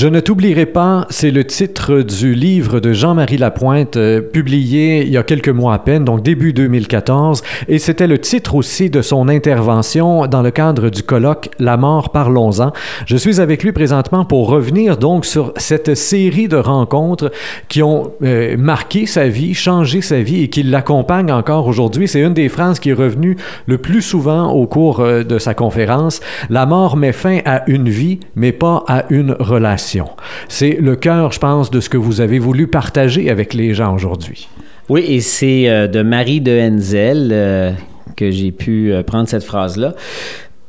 [0.00, 5.10] Je ne t'oublierai pas, c'est le titre du livre de Jean-Marie Lapointe, euh, publié il
[5.10, 9.02] y a quelques mois à peine, donc début 2014, et c'était le titre aussi de
[9.02, 12.72] son intervention dans le cadre du colloque La mort, parlons-en.
[13.04, 17.30] Je suis avec lui présentement pour revenir donc sur cette série de rencontres
[17.68, 22.08] qui ont euh, marqué sa vie, changé sa vie et qui l'accompagnent encore aujourd'hui.
[22.08, 23.36] C'est une des phrases qui est revenue
[23.66, 26.22] le plus souvent au cours euh, de sa conférence.
[26.48, 29.89] La mort met fin à une vie, mais pas à une relation.
[30.48, 33.94] C'est le cœur, je pense, de ce que vous avez voulu partager avec les gens
[33.94, 34.48] aujourd'hui.
[34.88, 37.72] Oui, et c'est euh, de Marie de Henzel euh,
[38.16, 39.94] que j'ai pu euh, prendre cette phrase-là.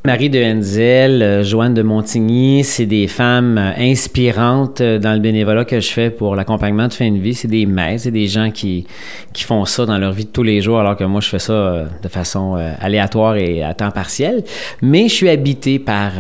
[0.03, 5.19] Marie de Henzel, euh, Joanne de Montigny, c'est des femmes euh, inspirantes euh, dans le
[5.19, 7.35] bénévolat que je fais pour l'accompagnement de fin de vie.
[7.35, 8.87] C'est des mères, c'est des gens qui,
[9.31, 11.37] qui font ça dans leur vie de tous les jours, alors que moi, je fais
[11.37, 14.43] ça de façon aléatoire et à temps partiel.
[14.81, 16.13] Mais je suis habité par,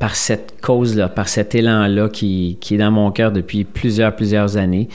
[0.00, 4.56] par cette cause-là, par cet élan-là qui, qui est dans mon cœur depuis plusieurs, plusieurs
[4.56, 4.88] années.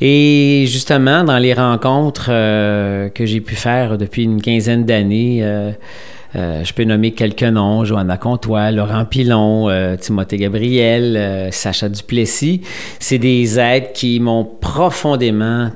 [0.00, 5.44] Et justement, dans les rencontres que j'ai pu faire depuis une quinzaine d'années,
[6.34, 12.62] je peux nommer quelques noms, Johanna Comtois, Laurent Pilon, euh, Timothée Gabriel, euh, Sacha Duplessis.
[12.98, 15.70] C'est des êtres qui m'ont profondément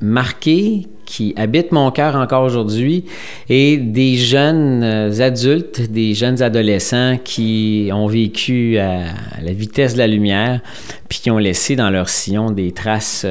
[0.00, 3.04] marqué, qui habitent mon cœur encore aujourd'hui,
[3.48, 9.04] et des jeunes adultes, des jeunes adolescents qui ont vécu à
[9.42, 10.60] la vitesse de la lumière,
[11.08, 13.26] puis qui ont laissé dans leur sillon des traces,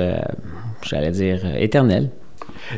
[0.83, 2.09] j'allais dire, éternelles.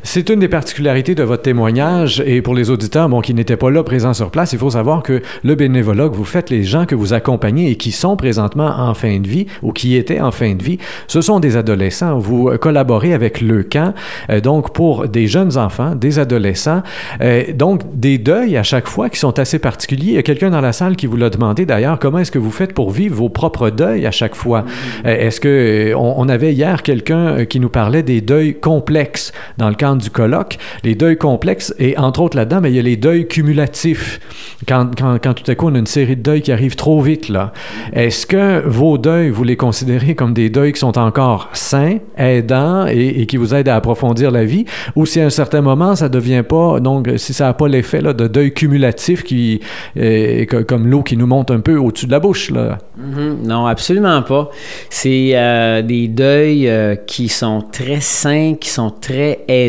[0.03, 3.83] C'est une des particularités de votre témoignage et pour les auditeurs qui n'étaient pas là
[3.83, 6.95] présents sur place, il faut savoir que le bénévolat que vous faites, les gens que
[6.95, 10.53] vous accompagnez et qui sont présentement en fin de vie ou qui étaient en fin
[10.55, 12.17] de vie, ce sont des adolescents.
[12.17, 13.65] Vous collaborez avec le
[14.29, 16.83] euh, donc pour des jeunes enfants, des adolescents,
[17.21, 20.07] euh, donc des deuils à chaque fois qui sont assez particuliers.
[20.07, 22.39] Il y a quelqu'un dans la salle qui vous l'a demandé d'ailleurs, comment est-ce que
[22.39, 24.65] vous faites pour vivre vos propres deuils à chaque fois?
[25.05, 29.69] Euh, est-ce que on, on avait hier quelqu'un qui nous parlait des deuils complexes dans
[29.69, 32.97] le du colloque, les deuils complexes, et entre autres là-dedans, mais il y a les
[32.97, 34.19] deuils cumulatifs.
[34.67, 37.29] Quand, quand, tout à coup on a une série de deuils qui arrivent trop vite,
[37.29, 37.53] là.
[37.93, 42.87] Est-ce que vos deuils, vous les considérez comme des deuils qui sont encore sains, aidants
[42.87, 46.09] et, qui vous aident à approfondir la vie, ou si à un certain moment ça
[46.09, 49.59] devient pas, donc si ça n'a pas l'effet de deuil cumulatif qui,
[49.95, 52.77] est comme l'eau qui nous monte un peu au-dessus de la bouche, là?
[52.99, 53.45] Mm-hmm.
[53.45, 54.49] Non, absolument pas.
[54.89, 59.64] C'est euh, des deuils euh, qui sont très sains, qui sont très aidants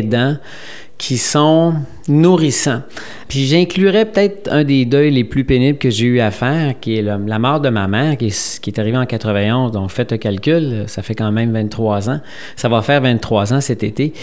[0.97, 1.75] qui sont
[2.07, 2.81] nourrissants.
[3.27, 6.97] Puis j'inclurais peut-être un des deuils les plus pénibles que j'ai eu à faire, qui
[6.97, 9.71] est la, mort de ma mère, qui est, qui est, arrivée en 91.
[9.71, 12.19] Donc faites le calcul, ça fait quand même 23 ans.
[12.55, 14.13] Ça va faire 23 ans cet été.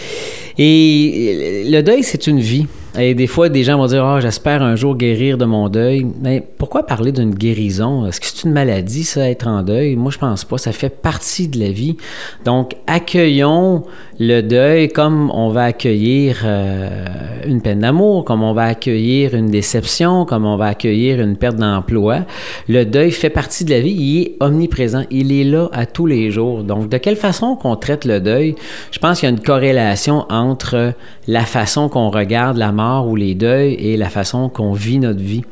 [0.58, 2.66] Et le deuil, c'est une vie.
[2.97, 6.06] Et des fois, des gens vont dire, oh, j'espère un jour guérir de mon deuil.
[6.22, 8.06] Mais pourquoi parler d'une guérison?
[8.06, 9.97] Est-ce que c'est une maladie, ça, être en deuil?
[9.97, 10.59] Moi, je pense pas.
[10.59, 11.97] Ça fait partie de la vie.
[12.44, 13.83] Donc, accueillons
[14.21, 17.04] le deuil comme on va accueillir euh,
[17.44, 21.56] une peine d'amour, comme on va accueillir une déception, comme on va accueillir une perte
[21.56, 22.21] d'emploi.
[22.69, 23.91] Le deuil fait partie de la vie.
[23.91, 25.03] Il est omniprésent.
[25.10, 26.62] Il est là à tous les jours.
[26.62, 28.54] Donc, de quelle façon qu'on traite le deuil?
[28.93, 30.93] Je pense qu'il y a une corrélation entre
[31.27, 35.21] la façon qu'on regarde la mort ou les deuils et la façon qu'on vit notre
[35.21, 35.43] vie.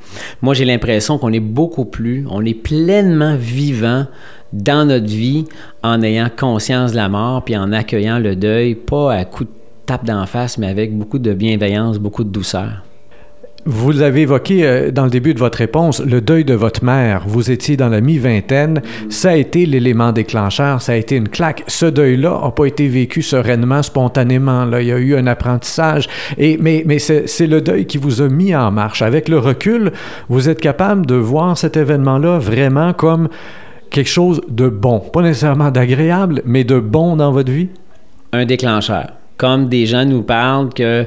[0.40, 4.06] Moi, j'ai l'impression qu'on est beaucoup plus, on est pleinement vivant
[4.52, 5.46] dans notre vie
[5.82, 9.50] en ayant conscience de la mort puis en accueillant le deuil, pas à coup de
[9.86, 12.82] tape d'en face, mais avec beaucoup de bienveillance, beaucoup de douceur.
[13.64, 17.22] Vous avez évoqué euh, dans le début de votre réponse le deuil de votre mère.
[17.28, 18.82] Vous étiez dans la mi-vingtaine.
[19.08, 20.82] Ça a été l'élément déclencheur.
[20.82, 21.62] Ça a été une claque.
[21.68, 24.64] Ce deuil-là n'a pas été vécu sereinement, spontanément.
[24.64, 24.82] Là.
[24.82, 26.08] Il y a eu un apprentissage.
[26.38, 29.00] Et, mais mais c'est le deuil qui vous a mis en marche.
[29.00, 29.92] Avec le recul,
[30.28, 33.28] vous êtes capable de voir cet événement-là vraiment comme
[33.90, 34.98] quelque chose de bon.
[34.98, 37.68] Pas nécessairement d'agréable, mais de bon dans votre vie?
[38.32, 41.04] Un déclencheur comme des gens nous parlent que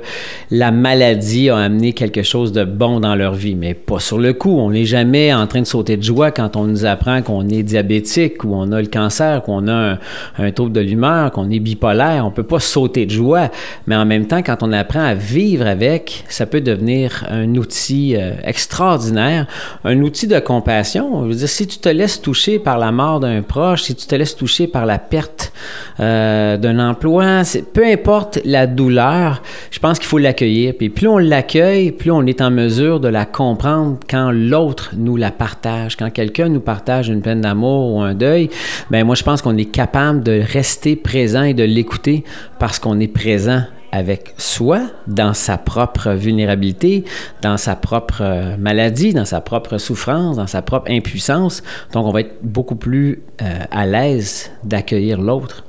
[0.52, 4.34] la maladie a amené quelque chose de bon dans leur vie, mais pas sur le
[4.34, 4.60] coup.
[4.60, 7.64] On n'est jamais en train de sauter de joie quand on nous apprend qu'on est
[7.64, 10.00] diabétique ou on a le cancer, qu'on a
[10.38, 12.26] un, taux de l'humeur, qu'on est bipolaire.
[12.28, 13.52] On peut pas sauter de joie,
[13.88, 18.18] mais en même temps, quand on apprend à vivre avec, ça peut devenir un outil
[18.18, 19.48] euh, extraordinaire,
[19.86, 21.24] un outil de compassion.
[21.24, 24.08] Je veux dire, si tu te laisses toucher par la mort d'un proche, si tu
[24.08, 25.54] te laisses toucher par la perte
[26.02, 27.44] euh, d'un emploi,
[27.74, 29.42] peu importe la douleur,
[29.72, 30.74] je pense qu'il faut l'accueillir.
[30.78, 35.16] Puis plus on l'accueille, plus on est en mesure de la comprendre quand l'autre nous
[35.16, 35.96] la partage.
[35.96, 38.50] Quand quelqu'un nous partage une peine d'amour ou un deuil,
[38.90, 42.24] ben moi je pense qu'on est capable de rester présent et de l'écouter
[42.60, 43.64] parce qu'on est présent
[43.96, 47.06] avec soi, dans sa propre vulnérabilité,
[47.42, 51.64] dans sa propre euh, maladie, dans sa propre souffrance, dans sa propre impuissance.
[51.94, 55.64] Donc, on va être beaucoup plus euh, à l'aise d'accueillir l'autre.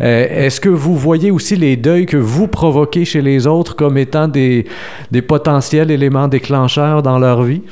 [0.00, 3.98] Euh, est-ce que vous voyez aussi les deuils que vous provoquez chez les autres comme
[3.98, 4.64] étant des,
[5.26, 7.62] potentiels éléments déclencheurs dans leur vie?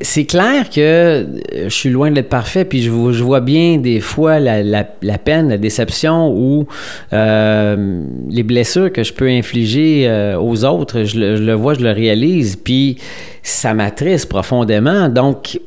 [0.00, 1.24] c'est clair que euh,
[1.64, 4.84] je suis loin d'être parfait, puis je, vois bien des fois la,
[5.18, 6.66] peine, la déception ou
[7.12, 11.04] euh, les blessures que je peux infliger aux autres.
[11.04, 12.96] Je le, je le, vois, je le réalise, puis
[13.42, 15.10] ça m'attriste profondément.
[15.10, 15.58] Donc,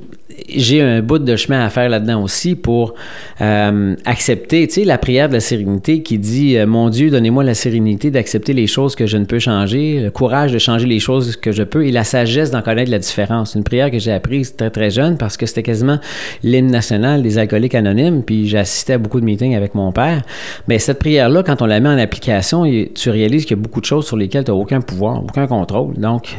[0.49, 2.95] j'ai un bout de chemin à faire là-dedans aussi pour
[3.41, 7.43] euh, accepter, tu sais, la prière de la sérénité qui dit euh, Mon Dieu, donnez-moi
[7.43, 10.99] la sérénité d'accepter les choses que je ne peux changer, le courage de changer les
[10.99, 13.53] choses que je peux et la sagesse d'en connaître la différence.
[13.53, 15.99] Une prière que j'ai apprise très, très jeune parce que c'était quasiment
[16.43, 20.23] l'hymne national des alcooliques anonymes, puis j'assistais à beaucoup de meetings avec mon père.
[20.67, 22.63] Mais cette prière-là, quand on la met en application,
[22.95, 25.45] tu réalises qu'il y a beaucoup de choses sur lesquelles tu n'as aucun pouvoir, aucun
[25.45, 25.93] contrôle.
[25.97, 26.35] Donc,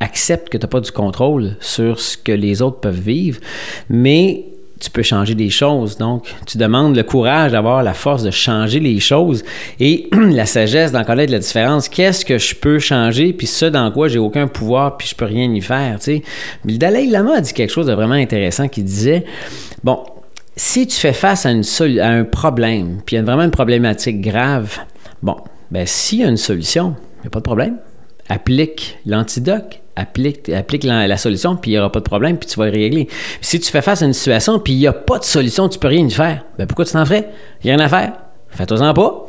[0.00, 3.40] accepte que tu n'as pas du contrôle sur ce que les autres peuvent vivre,
[3.88, 4.46] mais
[4.80, 5.98] tu peux changer des choses.
[5.98, 9.44] Donc, tu demandes le courage d'avoir la force de changer les choses
[9.78, 11.88] et la sagesse d'en connaître la différence.
[11.88, 15.26] Qu'est-ce que je peux changer, puis ce dans quoi j'ai aucun pouvoir, puis je peux
[15.26, 15.98] rien y faire.
[15.98, 16.22] Tu sais.
[16.64, 19.24] le Dalai Lama a dit quelque chose de vraiment intéressant qui disait,
[19.84, 19.98] bon,
[20.56, 24.78] si tu fais face à, un problème, puis il y a vraiment une problématique grave,
[25.22, 25.36] bon,
[25.70, 27.76] ben s'il y a une solution, il n'y a pas de problème.
[28.28, 30.48] Applique l'antidote, applique,
[30.84, 33.08] la, solution, puis il n'y aura pas de problème, puis tu vas régler.
[33.40, 35.78] si tu fais face à une situation, puis il n'y a pas de solution, tu
[35.78, 37.28] peux rien y faire, ben pourquoi tu t'en ferais?
[37.62, 38.12] Rien à faire.
[38.48, 39.26] Fais-toi-en pas.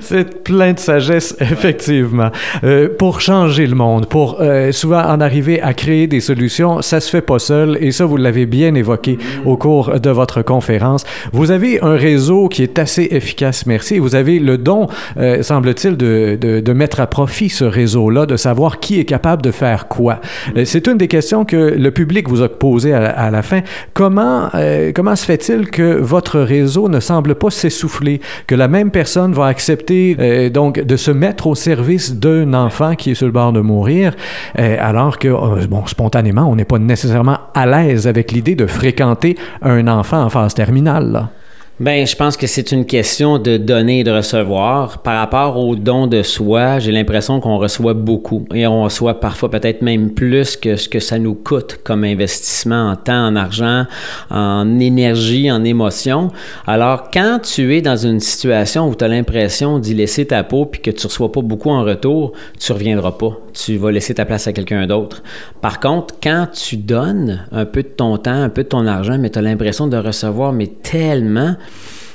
[0.00, 2.30] C'est plein de sagesse, effectivement.
[2.64, 7.00] Euh, pour changer le monde, pour euh, souvent en arriver à créer des solutions, ça
[7.00, 11.04] se fait pas seul, et ça, vous l'avez bien évoqué au cours de votre conférence.
[11.32, 13.98] Vous avez un réseau qui est assez efficace, merci.
[13.98, 18.80] Vous avez le don, euh, semble-t-il, de, de, mettre à profit ce réseau-là, de savoir
[18.80, 20.20] qui est capable de faire quoi.
[20.64, 23.60] C'est une des questions que le public vous a posées à, à, la fin.
[23.94, 24.50] Comment,
[24.94, 29.46] comment se fait-il que votre réseau ne semble pas s'essouffler, que la même personne va
[29.46, 33.52] accepter euh, donc de se mettre au service d'un enfant qui est sur le bord
[33.52, 34.14] de mourir,
[34.58, 38.66] euh, alors que, euh, bon, spontanément, on n'est pas nécessairement à l'aise avec l'idée de
[38.66, 41.28] fréquenter un enfant en phase terminale.
[41.78, 45.02] Ben, je pense que c'est une question de donner et de recevoir.
[45.02, 49.50] Par rapport au don de soi, j'ai l'impression qu'on reçoit beaucoup et on reçoit parfois
[49.50, 53.84] peut-être même plus que ce que ça nous coûte comme investissement en temps, en argent,
[54.30, 56.30] en énergie, en émotion.
[56.66, 60.64] Alors, quand tu es dans une situation où tu as l'impression d'y laisser ta peau
[60.64, 63.32] puis que tu reçois pas beaucoup en retour, tu reviendras pas.
[63.52, 65.22] Tu vas laisser ta place à quelqu'un d'autre.
[65.60, 69.18] Par contre, quand tu donnes un peu de ton temps, un peu de ton argent,
[69.18, 71.56] mais tu as l'impression de recevoir mais tellement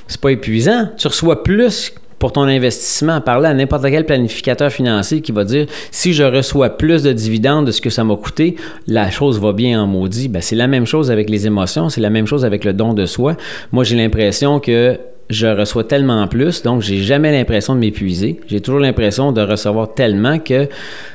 [0.08, 0.90] c'est pas épuisant.
[0.98, 3.20] Tu reçois plus pour ton investissement.
[3.20, 7.66] Parler à n'importe quel planificateur financier qui va dire si je reçois plus de dividendes
[7.66, 8.56] de ce que ça m'a coûté,
[8.88, 10.30] la chose va bien en maudit.
[10.30, 12.94] Ben, c'est la même chose avec les émotions, c'est la même chose avec le don
[12.94, 13.36] de soi.
[13.72, 15.00] Moi, j'ai l'impression que
[15.30, 18.40] je reçois tellement plus, donc j'ai jamais l'impression de m'épuiser.
[18.48, 20.68] J'ai toujours l'impression de recevoir tellement que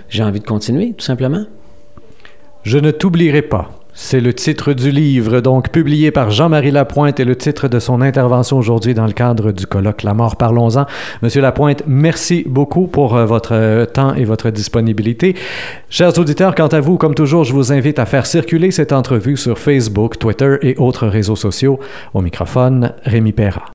[0.08, 1.44] j'ai envie de continuer, tout simplement.
[2.62, 3.85] Je ne t'oublierai pas.
[3.98, 8.02] C'est le titre du livre, donc publié par Jean-Marie Lapointe et le titre de son
[8.02, 10.84] intervention aujourd'hui dans le cadre du colloque La mort, parlons-en.
[11.22, 15.34] Monsieur Lapointe, merci beaucoup pour euh, votre euh, temps et votre disponibilité.
[15.88, 19.38] Chers auditeurs, quant à vous, comme toujours, je vous invite à faire circuler cette entrevue
[19.38, 21.80] sur Facebook, Twitter et autres réseaux sociaux.
[22.12, 23.62] Au microphone, Rémi Perra.